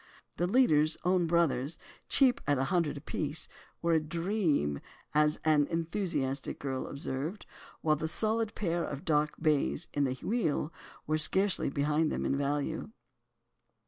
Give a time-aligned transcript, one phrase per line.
[0.37, 3.47] The leaders—own brothers—cheap at a hundred apiece,
[3.83, 4.79] were a "dream,"
[5.13, 7.45] as an enthusiastic girl observed,
[7.81, 10.73] while the solid pair of dark bays in the wheel
[11.05, 12.89] were scarcely behind them in value.